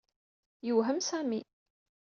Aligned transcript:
Yewhem 0.65 0.99
Sami. 1.07 1.41